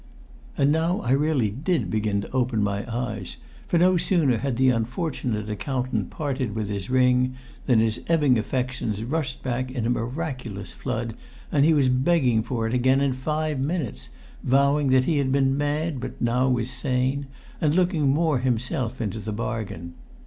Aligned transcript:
And 0.57 0.71
now 0.71 1.01
I 1.01 1.11
really 1.11 1.51
did 1.51 1.91
begin 1.91 2.21
to 2.21 2.31
open 2.31 2.63
my 2.63 2.91
eyes; 2.91 3.37
for 3.67 3.77
no 3.77 3.97
sooner 3.97 4.39
had 4.39 4.57
the 4.57 4.69
unfortunate 4.71 5.47
accountant 5.47 6.09
parted 6.09 6.55
with 6.55 6.69
his 6.69 6.89
ring, 6.89 7.35
than 7.67 7.77
his 7.77 8.01
ebbing 8.07 8.39
affections 8.39 9.03
rushed 9.03 9.43
back 9.43 9.69
in 9.69 9.85
a 9.85 9.91
miraculous 9.91 10.73
flood, 10.73 11.13
and 11.51 11.65
he 11.65 11.75
was 11.75 11.87
begging 11.87 12.41
for 12.41 12.65
it 12.65 12.73
again 12.73 12.99
in 12.99 13.13
five 13.13 13.59
minutes, 13.59 14.09
vowing 14.43 14.87
that 14.87 15.05
he 15.05 15.19
had 15.19 15.31
been 15.31 15.55
mad 15.55 15.99
but 15.99 16.19
now 16.19 16.49
was 16.49 16.71
sane, 16.71 17.27
and 17.61 17.75
looking 17.75 18.09
more 18.09 18.39
himself 18.39 19.01
into 19.01 19.19
the 19.19 19.31
bargain. 19.31 19.93